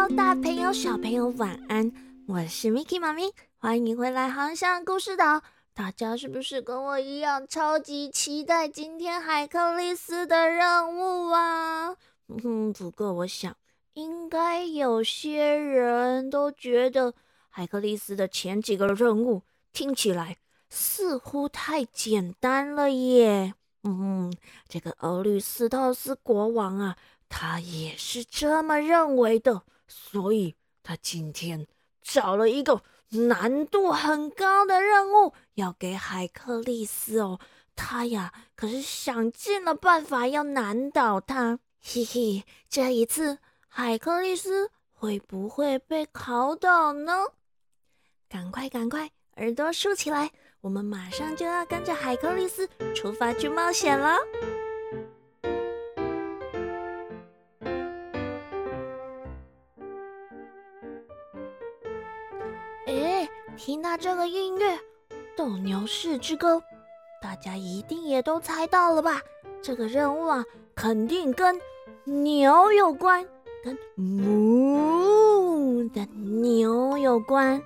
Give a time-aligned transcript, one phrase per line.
[0.00, 1.92] Hello，大朋友、小朋友，晚安！
[2.28, 5.42] 我是 Miki 妈咪，欢迎回来航向故事岛。
[5.74, 11.96] 大家是不是跟我一样超级期待今天海克利斯的任务啊？
[12.28, 13.56] 嗯，不过我想，
[13.94, 17.12] 应该有些人都觉得
[17.48, 19.42] 海克利斯的前几个任务
[19.72, 20.36] 听起来
[20.70, 23.52] 似乎太简单了耶。
[23.82, 24.32] 嗯，
[24.68, 26.96] 这个欧律斯特斯国王啊。
[27.30, 31.66] 他也是这么认为的，所以他今天
[32.02, 37.40] 找了一个难度很高的任务要给海克力斯哦。
[37.74, 41.58] 他呀，可是想尽了办法要难倒他。
[41.80, 43.38] 嘿嘿，这一次
[43.68, 47.12] 海克力斯会不会被考倒呢？
[48.28, 54.18] 赶快赶快，耳朵竖起来，我们马上就要跟着海克力斯出发去冒险了。
[63.58, 64.76] 听到这个音乐
[65.36, 66.54] 《斗牛士之歌》，
[67.20, 69.20] 大家一定也都猜到了吧？
[69.60, 70.44] 这个任务啊，
[70.76, 71.60] 肯定跟
[72.04, 73.26] 牛有关，
[73.64, 77.60] 跟母的牛有关。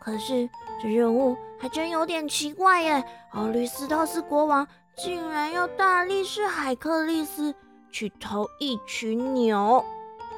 [0.00, 0.50] 可是
[0.82, 3.04] 这任务还真有点奇怪耶！
[3.30, 7.54] 奥律斯托斯国王竟然要大力士海克利斯
[7.92, 9.84] 去偷一群牛，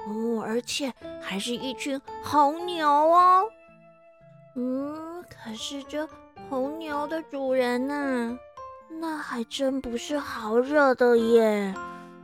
[0.07, 3.49] 哦，而且还是一群红牛哦。
[4.57, 6.09] 嗯，可是这
[6.49, 8.39] 红牛的主人呢？
[9.01, 11.75] 那还真不是好惹的耶。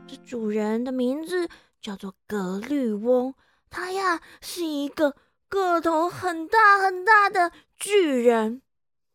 [0.07, 1.49] 这主人的名字
[1.81, 3.33] 叫做格律翁，
[3.69, 5.15] 他呀是一个
[5.49, 8.61] 个头很大很大的巨人。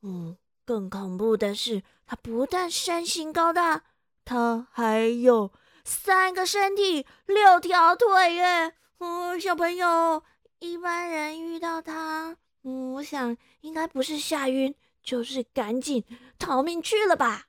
[0.02, 3.84] 嗯，更恐怖的是，他不但身形高大，
[4.24, 5.52] 他还有
[5.84, 8.74] 三个身体、六条腿耶。
[8.98, 10.22] 嗯，小朋友，
[10.58, 12.36] 一般人遇到他。
[12.68, 16.02] 嗯，我想应该不是吓晕，就是赶紧
[16.36, 17.46] 逃命去了吧。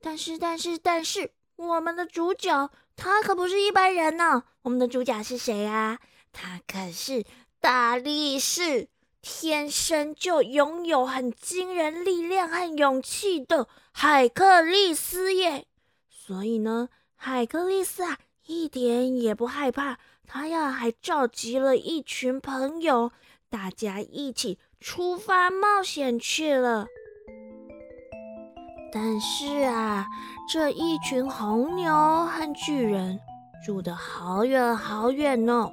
[0.00, 4.44] 但是，但是，但是，我们的主角他可不是一般人呢。
[4.62, 5.98] 我们的主角是谁啊？
[6.32, 7.24] 他可是
[7.60, 8.88] 大力士，
[9.20, 15.66] 天生就拥有很惊人力量和勇气的海克力斯耶。
[16.08, 19.98] 所以呢，海克力斯啊，一点也不害怕。
[20.26, 23.12] 他呀，还召集了一群朋友。
[23.54, 26.88] 大家一起出发冒险去了，
[28.92, 30.04] 但是啊，
[30.52, 33.20] 这一群红牛和巨人
[33.64, 35.70] 住得好远好远呢。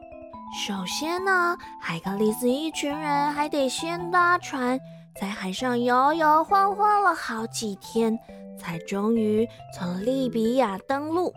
[0.63, 4.79] 首先呢，海格力斯一群人还得先搭船，
[5.19, 8.15] 在海上摇摇晃晃了好几天，
[8.59, 11.33] 才终于从利比亚登陆。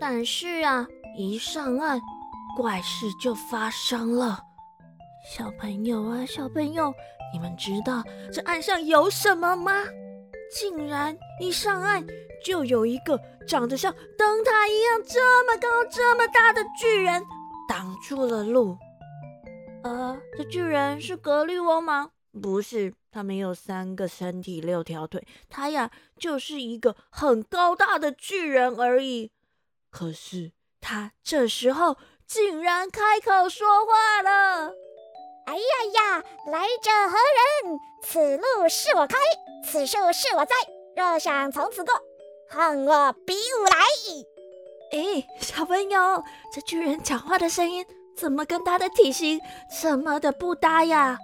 [0.00, 2.00] 但是啊，一上岸，
[2.56, 4.45] 怪事就发生了。
[5.28, 6.94] 小朋友啊，小朋友，
[7.32, 8.00] 你们知道
[8.32, 9.84] 这岸上有什么吗？
[10.54, 12.06] 竟然一上岸
[12.44, 17.24] 就有一个长得像灯塔一样这么高、这么大的巨人
[17.68, 18.78] 挡住了路。
[19.82, 22.12] 呃，这巨人是格律翁吗？
[22.40, 29.32] 不是，他没有三个身体、六条腿，他呀就是一个很高大的巨人而已。
[29.90, 34.72] 可是他这时候竟然开口说话了。
[35.46, 35.60] 哎呀
[35.94, 36.24] 呀！
[36.50, 37.16] 来者何
[37.68, 37.80] 人？
[38.02, 39.16] 此路是我开，
[39.64, 40.54] 此树是我栽。
[40.96, 41.94] 若想从此过，
[42.48, 43.76] 和我比武来！
[44.92, 47.84] 哎，小朋友，这巨人讲话的声音
[48.16, 49.40] 怎么跟他的体型
[49.80, 51.16] 这么的不搭呀？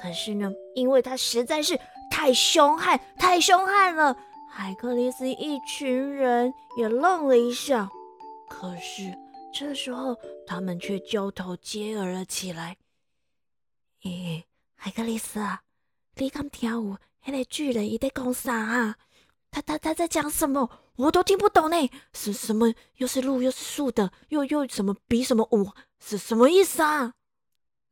[0.00, 1.78] 可是呢，因为他实在是
[2.10, 4.16] 太凶悍，太凶悍了，
[4.50, 7.88] 海克力斯一群人也愣了一下。
[8.48, 9.12] 可是
[9.52, 12.76] 这时候，他们却交头接耳了起来。
[14.04, 15.62] 诶，海克力斯啊，
[16.16, 18.96] 你敢听有那个巨人伊在讲啥啊？
[19.50, 20.70] 他他他在讲什么？
[20.96, 21.90] 我都听不懂呢。
[22.12, 22.74] 是什么？
[22.96, 25.70] 又是路又是树的，又又什么比什么舞？
[25.98, 27.14] 是什么意思啊？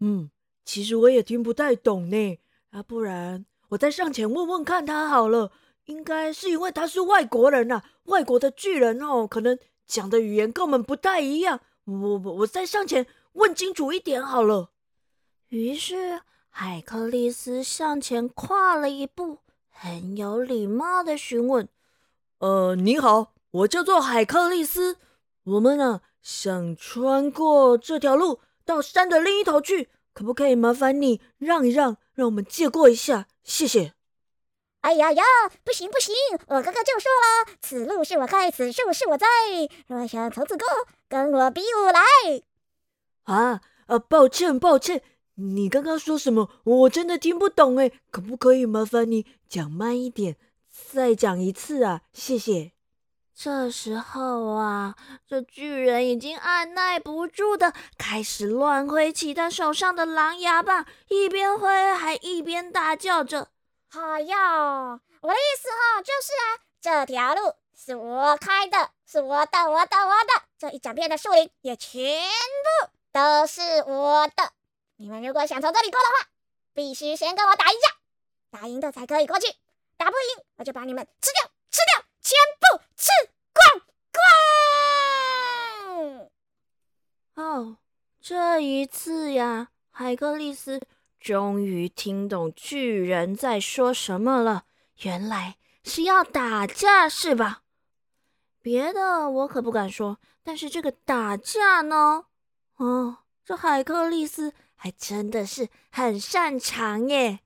[0.00, 0.30] 嗯，
[0.66, 2.38] 其实我也听不太懂呢。
[2.70, 5.50] 啊，不然我再上前问问看他好了。
[5.86, 11.60] 应该是因为他是外国人呐，外国的巨人哦，可能讲的语言跟我们不太一样。
[11.84, 14.70] 我我我再上前问清楚一点好了。
[15.52, 21.68] 于是，海克利斯向前跨了一步，很有礼貌的询问
[22.40, 24.96] ：“呃，你好，我叫做海克利斯。
[25.44, 33.28] 我们呢，想穿过这条路到山的另一头去，可不可以麻烦你让一让，让我们借过一下？
[33.44, 33.92] 谢谢。
[34.80, 35.22] ”“哎呀呀，
[35.62, 36.14] 不行不行，
[36.46, 39.26] 我刚刚就说了，此路是我开，此树是我栽。
[39.86, 40.66] 若想从此过，
[41.10, 42.00] 跟我比武来。”
[43.34, 43.60] 啊。
[43.86, 45.02] 呃，抱歉，抱歉，
[45.42, 46.48] 你刚刚说什么？
[46.64, 50.36] 我真的听不懂哎，可不可以麻烦你讲慢一点，
[50.92, 52.02] 再讲一次啊？
[52.12, 52.72] 谢谢。
[53.34, 54.94] 这时候啊，
[55.26, 63.48] 这巨人已经按耐不住的开始乱挥起他手上的狼牙棒，一边挥还一边大叫着
[63.90, 66.46] ：“哎呀，我的意思哈，就是啊，
[66.80, 74.52] 这条路是我开的，是我的，我的，我的，这一整片的树林也全部都是我的。
[75.02, 76.28] 你们如果想从这里过的话，
[76.74, 77.88] 必须先跟我打一架，
[78.56, 79.52] 打赢的才可以过去，
[79.96, 83.10] 打不赢我就把你们吃掉，吃掉。”全部吃
[83.52, 83.82] 光
[87.34, 87.44] 光！
[87.44, 87.78] 哦，
[88.20, 90.80] 这一次呀，海克力斯
[91.18, 94.66] 终于听懂巨人在说什么了。
[94.98, 97.62] 原来是要打架，是吧？
[98.60, 102.26] 别的我可不敢说，但是这个打架呢，
[102.76, 107.38] 哦，这海克力斯还真的是很擅长耶。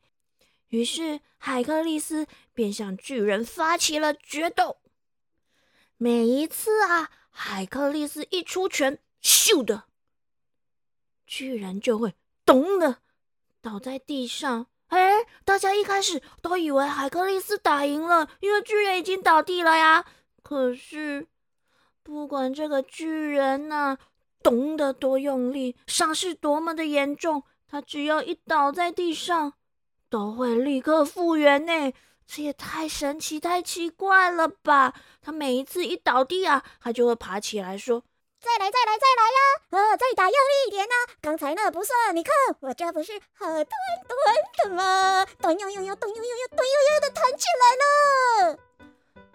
[0.68, 4.78] 于是海克力斯便向巨人发起了决斗。
[5.98, 9.84] 每一次啊，海克力斯一出拳，咻的，
[11.26, 12.14] 巨人就会
[12.46, 13.02] 咚的
[13.60, 14.68] 倒在地上。
[14.86, 20.06] 哎，大家一开始都以为海克力斯打赢了，因为巨人已经倒地了呀。
[20.42, 21.26] 可是，
[22.02, 23.98] 不管这个巨人呐
[24.46, 29.54] 咚的多用力，伤势多么的严重，他只要一倒在地上。
[30.08, 31.92] 都会立刻复原呢，
[32.28, 34.94] 这也太神奇、太奇怪了吧！
[35.20, 38.04] 他每一次一倒地啊，他就会爬起来说
[38.40, 39.40] ：“再来，再来，再来呀！
[39.70, 40.94] 呃，再打用力一点呢。
[41.20, 43.66] 刚才那不算，你看我这不是好端
[44.06, 45.26] 端的吗？
[45.40, 48.58] 咚悠悠悠，咚悠悠悠，咚悠悠的弹起来了。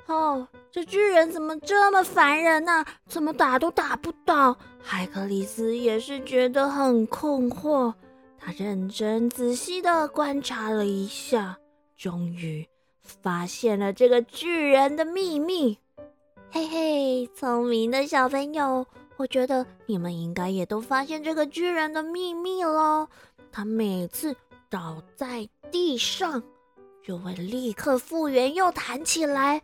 [0.06, 2.86] 哦，这巨人怎么这么烦人呢？
[3.06, 4.56] 怎么打都打不倒？
[4.82, 7.94] 海克里斯也是觉得很困惑。
[8.40, 11.58] 他认真仔细的观察了一下，
[11.98, 12.66] 终于
[13.02, 15.78] 发现了这个巨人的秘密。
[16.50, 18.86] 嘿嘿，聪明的小朋友，
[19.18, 23.10] 我觉得你们应该也都发现这个巨人的秘密喽。
[23.52, 24.34] 他每次
[24.70, 26.42] 倒在地上，
[27.04, 29.62] 就会立刻复原又弹起来，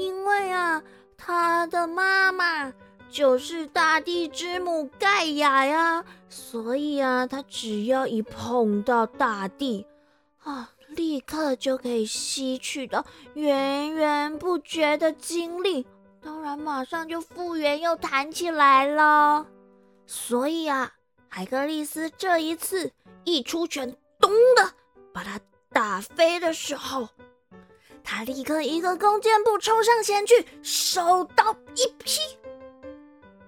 [0.00, 0.82] 因为啊，
[1.16, 2.72] 他的妈妈。
[3.12, 9.84] 就是大地之母盖亚呀，所以啊，他只要一碰到大地，
[10.44, 13.04] 啊，立刻就可以吸取到
[13.34, 15.84] 源源不绝的精力，
[16.22, 19.44] 当然马上就复原又弹起来了。
[20.06, 20.92] 所以啊，
[21.26, 22.92] 海格力斯这一次
[23.24, 24.72] 一出拳，咚的
[25.12, 25.40] 把他
[25.72, 27.08] 打飞的时候，
[28.04, 32.20] 他立刻一个弓箭步冲上前去，手刀一劈。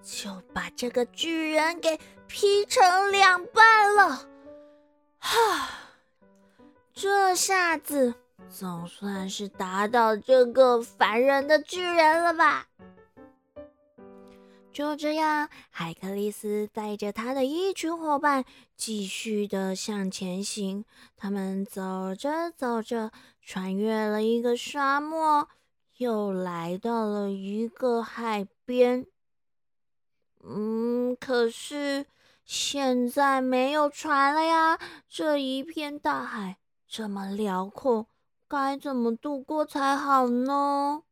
[0.02, 4.26] 就把这个巨人给劈成两半了，
[5.18, 5.68] 哈！
[6.92, 8.14] 这下子
[8.50, 12.66] 总算是打倒这个烦人的巨人了吧？
[14.72, 20.84] 就这样，海克力斯带着他的一群伙伴继续的向前行。
[21.14, 25.46] 他们走着走着，穿越了一个沙漠，
[25.98, 29.06] 又来到了一个海边。
[30.42, 32.06] 嗯，可是
[32.44, 34.78] 现在没有船了呀！
[35.06, 36.56] 这一片大海
[36.88, 38.06] 这么辽阔，
[38.48, 41.02] 该怎么度过才好呢？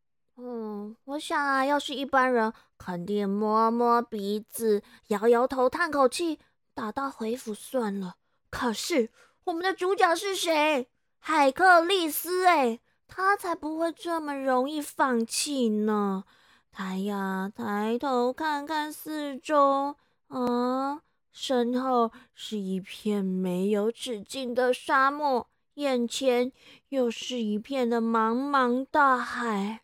[0.42, 6.38] 嗯，我想啊，要是一般人，肯定摸摸鼻子，摇摇头，叹口气，
[6.72, 8.16] 打道回府算了。
[8.48, 9.10] 可是
[9.44, 10.88] 我们的主角是谁？
[11.18, 16.24] 海克利斯，哎，他才不会这么容易放弃呢。
[16.72, 19.96] 他呀，抬头看看四周，
[20.28, 26.50] 啊，身后是一片没有止境的沙漠，眼前
[26.88, 29.82] 又是一片的茫茫大海。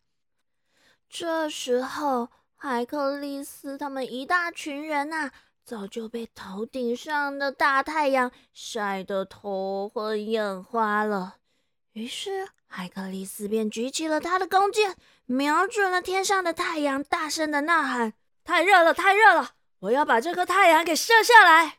[1.19, 5.31] 这时候，海克力斯他们一大群人呐，
[5.65, 11.37] 早就被头顶上的大太阳晒得头昏眼花了。
[11.93, 14.95] 于是，海克力斯便举起了他的弓箭。
[15.25, 18.13] 瞄准了天上的太阳，大声的呐喊
[18.45, 19.53] ：“太热了，太热了！
[19.79, 21.79] 我要把这颗太阳给射下来！”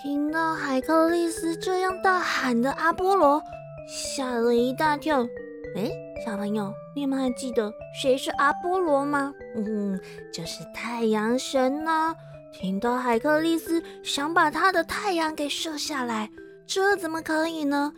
[0.00, 3.42] 听到海克力斯这样大喊的阿波罗
[3.88, 5.26] 吓了一大跳。
[5.74, 5.90] 哎，
[6.24, 9.32] 小朋友，你们还记得谁是阿波罗吗？
[9.54, 9.98] 嗯，
[10.32, 12.14] 就是太阳神呢。
[12.52, 16.28] 听到海克力斯想把他的太阳给射下来，
[16.66, 17.92] 这怎么可以呢？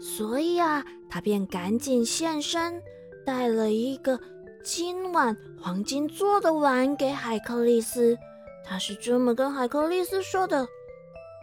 [0.00, 2.82] 所以啊，他便赶紧现身。
[3.24, 4.18] 带了一个
[4.64, 8.16] 金碗，黄金做的碗给海克力斯，
[8.64, 10.66] 他是这么跟海克力斯说的：“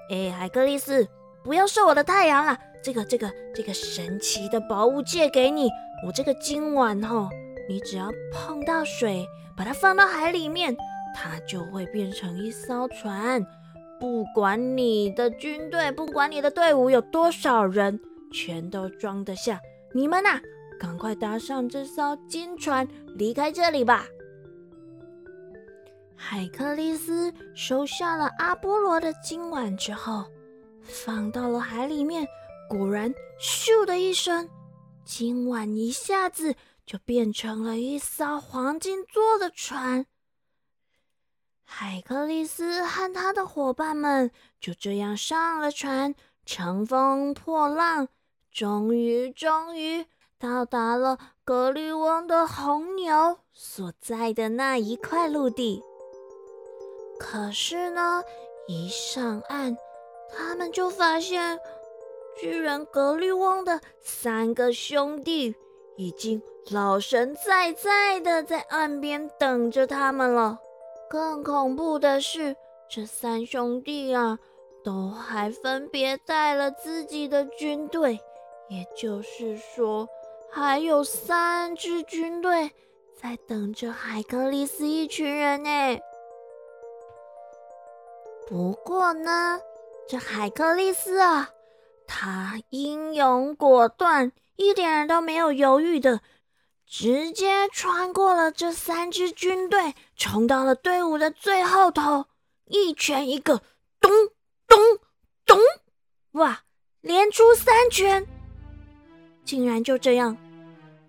[0.10, 1.08] 哎，海克力斯，
[1.44, 5.70] 不要射我的太阳了，这个、这个、这个神奇的宝物借给你。
[6.04, 7.30] 我这个金碗哈，
[7.70, 9.26] 你只要碰到水，
[9.56, 10.76] 把它放到海里面，
[11.16, 13.46] 它就会变成一艘船。
[14.00, 18.00] 不管你的军队，不管你的队伍有多少人，
[18.32, 19.60] 全都装得下。
[19.94, 20.42] 你们呐，
[20.80, 24.06] 赶快搭上这艘金船，离开这里吧。”
[26.18, 30.26] 海克利斯收下了阿波罗的金碗之后，
[30.82, 32.28] 放到了海里面。
[32.70, 34.50] 果然，咻的一声，
[35.06, 40.08] 今晚一下子就变成了一艘黄金做的船。
[41.64, 48.08] 海克利斯和他的伙伴们就这样上了船，乘风破浪，
[48.52, 50.06] 终于，终于
[50.40, 55.84] 到达了格律翁的红牛所在的那一块陆地。
[57.20, 58.24] 可是呢，
[58.68, 59.78] 一上岸，
[60.36, 61.60] 他们就发现
[62.38, 65.56] 巨人格律翁的三个兄弟
[65.96, 70.60] 已经老神在在的在岸边等着他们了。
[71.10, 72.56] 更恐怖的是，
[72.90, 74.38] 这三兄弟啊，
[74.84, 78.20] 都还分别带了自己的军队，
[78.70, 80.10] 也就是说，
[80.52, 82.72] 还有三支军队
[83.22, 86.00] 在等着海格力斯一群人呢。
[88.48, 89.60] 不过呢，
[90.08, 91.52] 这海克力斯啊，
[92.08, 96.22] 他英勇果断，一点都没有犹豫的，
[96.86, 102.26] 直接穿过了这三支军队，冲到了队伍的最后头，
[102.66, 103.62] 一拳一个，
[104.00, 104.12] 咚
[104.68, 104.78] 咚
[105.46, 105.58] 咚，
[106.34, 106.62] 哇，
[107.02, 108.26] 连出三拳，
[109.44, 110.38] 竟然就这样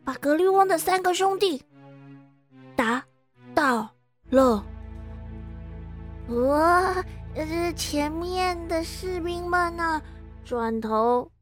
[0.05, 1.63] 把格律翁的三个兄弟
[2.75, 3.05] 打
[3.55, 3.89] 倒
[4.31, 4.65] 了，
[6.29, 7.05] 哇！
[7.35, 10.01] 这前面的士兵们呢，
[10.47, 11.33] 转头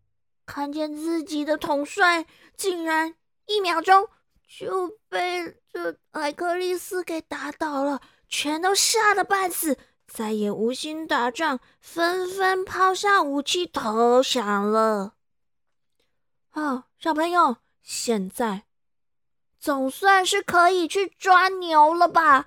[0.46, 2.24] 看见自己的统帅，
[2.56, 4.08] 竟然一秒钟
[4.48, 15.12] 就被这海克利斯给打倒了，全都吓得半死，再也无心打仗，纷纷抛下武器投降了。
[16.52, 18.62] 啊，小朋友，现在
[19.60, 22.46] 总算是可以去抓牛了吧？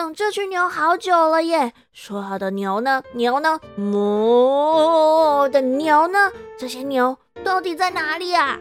[0.00, 1.74] 等这群牛好久了耶！
[1.92, 3.02] 说好的牛呢？
[3.12, 3.60] 牛呢？
[3.76, 6.32] 哞的牛呢？
[6.58, 8.58] 这些牛到底在哪里呀？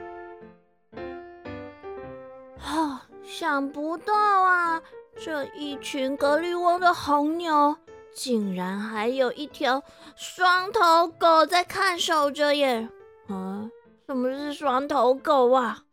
[2.62, 4.82] 啊，想不到啊！
[5.18, 7.78] 这一群格律翁的红牛，
[8.14, 9.82] 竟然还有一条
[10.18, 12.90] 双头狗在看守着耶！
[13.30, 13.64] 啊，
[14.08, 15.84] 什么是双头狗啊？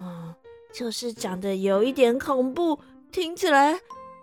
[0.00, 0.34] 啊，
[0.74, 2.80] 就是长得有一点恐怖，
[3.12, 3.78] 听起来。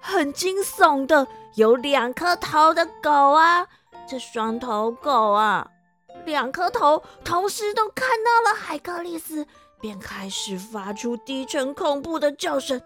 [0.05, 3.65] 很惊悚的，有两颗头的狗啊！
[4.05, 5.71] 这双头狗啊，
[6.25, 9.47] 两颗头同时都看到了海克力斯，
[9.79, 12.81] 便开始发出低沉恐怖的叫声。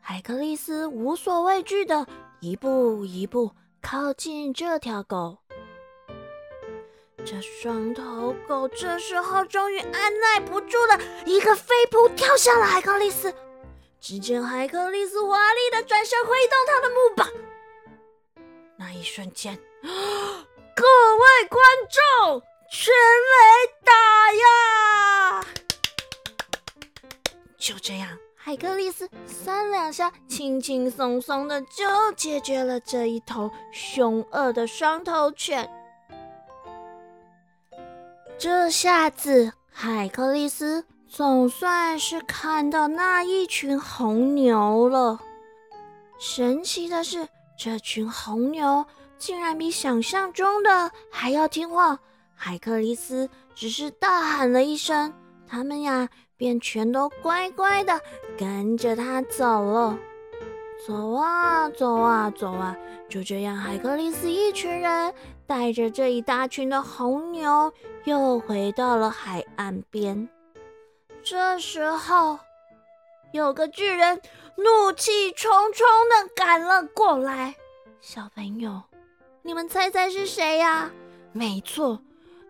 [0.00, 2.06] 海克力斯无所畏惧的
[2.40, 5.43] 一步一步靠近这条狗。
[7.24, 13.34] 这双头狗这时候终于按耐不住了，一个飞扑跳向了海克力斯。
[13.98, 17.26] 只见海克力斯华丽的转身挥动他的木棒，
[18.76, 20.84] 那一瞬间，各
[21.16, 21.64] 位观
[22.20, 23.92] 众，全雷打
[24.34, 25.46] 呀！
[27.56, 35.66] 就这样，海克力斯三两下，轻轻松松的就解决了这一头凶恶的双头犬。
[38.36, 45.20] 这下子，海克利斯总算是看到那一群红牛了。
[46.18, 48.84] 神奇的是，这群红牛
[49.16, 51.98] 竟然比想象中的还要听话。
[52.34, 55.12] 海克利斯只是大喊了一声，
[55.46, 57.98] 他们呀便全都乖乖的
[58.36, 59.98] 跟着他走了。
[60.86, 62.76] 走啊走啊走啊！
[63.08, 65.14] 就这样，海克利斯一群人
[65.46, 67.72] 带着这一大群的红牛，
[68.04, 70.28] 又回到了海岸边。
[71.22, 72.38] 这时候，
[73.32, 74.20] 有个巨人
[74.56, 77.54] 怒气冲冲的赶了过来。
[78.00, 78.82] 小朋友，
[79.42, 80.90] 你们猜猜是谁呀？
[81.32, 81.98] 没错，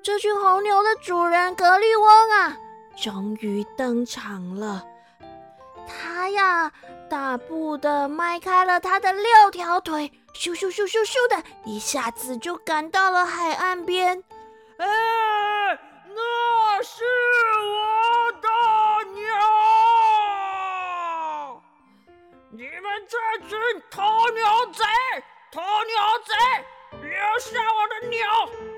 [0.03, 2.57] 这群红牛的主人格律翁啊，
[3.01, 4.85] 终于登场了。
[5.87, 6.73] 他呀，
[7.09, 14.25] 大步的迈开了他的六条腿，咻咻咻咻咻的，一下子就赶到了海岸边。
[14.79, 14.87] 哎，
[16.85, 18.49] 是我的
[19.15, 19.25] 鸟！
[22.51, 23.17] 你们这
[23.49, 23.59] 群
[23.91, 24.03] 偷
[24.35, 24.85] 鸟贼，
[25.51, 26.35] 偷鸟贼，
[27.01, 27.09] 留
[27.41, 28.29] 下我的鸟，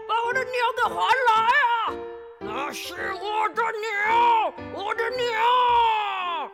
[0.08, 0.94] 把我的鸟给还
[1.26, 1.32] 来
[1.66, 1.92] 啊！
[2.38, 6.48] 那是我的鸟，我的鸟！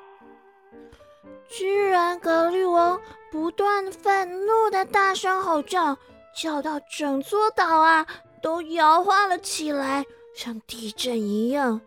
[1.50, 2.98] 居然格律王
[3.30, 5.98] 不断愤怒的大声吼叫，
[6.34, 8.06] 叫到整座岛啊
[8.40, 10.06] 都摇晃了起来。
[10.34, 11.80] 像地震一样。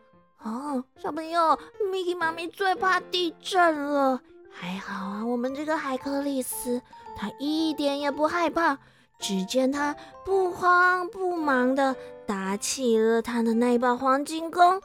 [0.43, 1.59] 哦，小朋友
[1.91, 4.21] ，Miki 妈咪最怕地震了。
[4.51, 6.81] 还好啊，我们这个海克利斯。
[7.17, 8.77] 他一点也不害怕，
[9.19, 11.95] 只见他不慌不忙地
[12.27, 14.81] 打起了他的那把黄金弓，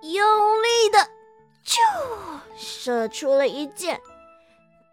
[0.00, 1.06] 用力的
[1.62, 1.82] 就
[2.56, 4.00] 射出了一箭。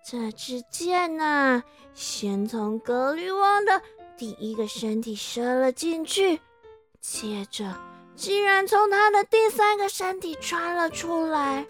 [0.05, 3.81] 这支箭呐，先从格律王的
[4.17, 6.41] 第一个身体射了进去，
[7.08, 7.64] 接着
[8.16, 11.66] 竟然从他的第三个身体穿了出来。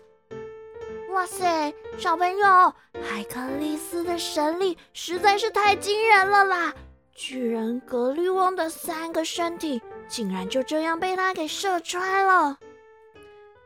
[1.11, 2.73] 哇塞，小朋友，
[3.03, 6.73] 海克力斯的神力实在是太惊人了啦！
[7.13, 12.57] 巨人格律翁的三个身体竟然就这样被他给射穿了。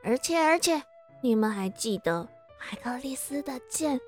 [0.04, 0.82] 而且而且，
[1.22, 4.00] 你们还记得海克力斯的剑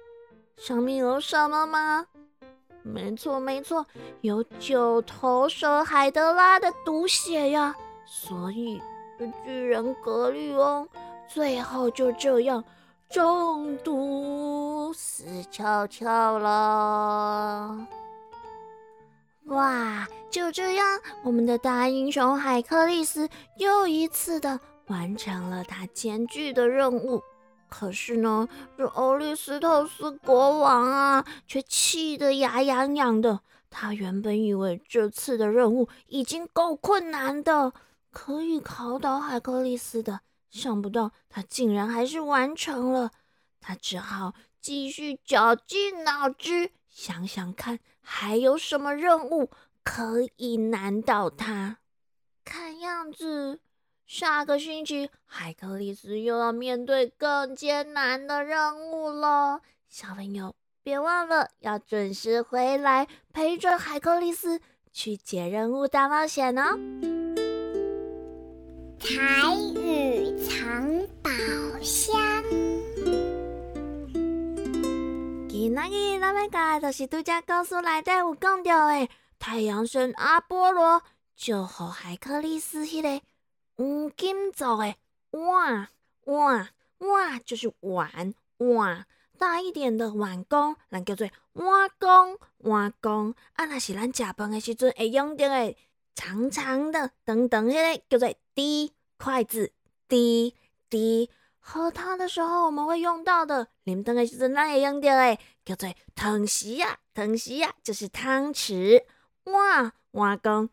[0.58, 2.06] 上面有什么吗？
[2.83, 3.85] 没错没错，
[4.21, 7.75] 有九头蛇海德拉的毒血呀！
[8.05, 8.81] 所以
[9.45, 10.88] 巨人格律翁
[11.27, 12.63] 最后就这样。
[13.09, 17.88] 中毒死翘翘了！
[19.45, 20.85] 哇，就这样，
[21.23, 24.57] 我们的大英雄海克力斯又一次的
[24.88, 27.21] 完成了他艰巨的任务。
[27.71, 33.39] 可是呢，这欧利斯透斯国王啊，却气得牙痒痒的。
[33.69, 37.71] 他原本以为这次的任务已经够困难的，
[38.12, 40.19] 可以考倒海克力斯的。
[40.49, 43.12] 想不到他竟然还是完成了，
[43.62, 49.49] 他只好继续绞尽脑汁想想看，还有什么任务
[49.81, 51.77] 可以难倒他。
[52.43, 53.62] 看样子，
[54.13, 59.62] 下个星期海克力斯又要面对更艰难的任务了。
[59.88, 64.60] 小朋友，别忘了要准时回来陪着海克力斯
[64.91, 66.78] 去解任务大冒险哦。
[69.00, 69.15] 彩
[69.80, 71.32] 雨藏宝
[71.82, 72.13] 箱。
[75.47, 79.08] 今日咱要教的就是拄则故事内底有讲到的
[79.39, 81.02] 太阳神阿波罗，
[81.38, 83.21] 就和海克力斯迄个
[83.82, 84.94] 黄金做的
[85.32, 85.88] 碗
[86.26, 89.08] 碗碗，就是碗碗
[89.39, 93.34] 大一点的碗公，咱叫做碗公碗公。
[93.54, 95.76] 啊，若是咱食饭的时阵会用到的。
[96.13, 99.72] 长长的，等等，迄个叫做滴筷子，
[100.08, 100.54] 滴
[100.88, 101.32] 滴。
[101.58, 109.04] 喝汤的时候我们会用到的，啉汤的时阵咱会用到的，叫做汤匙啊，汤匙啊，就是汤匙。
[109.46, 110.70] 碗碗公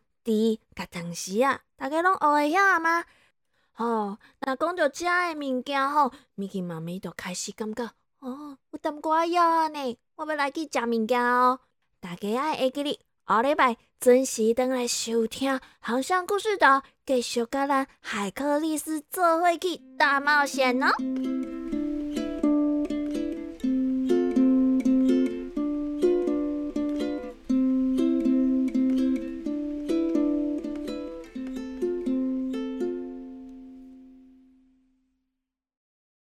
[0.75, 3.03] 甲汤匙啊，大家拢学会晓吗？
[3.77, 7.89] 哦，那讲到食的物件吼，咪奇妈咪就开始感觉，
[8.19, 11.59] 哦，有淡寡饿呢，我要来去食物件哦。
[11.99, 12.99] 大家爱会记哩。
[13.27, 21.58] 下礼拜准时登来收听《航向故事岛》，继续甲咱海克力斯做伙去大冒险哦。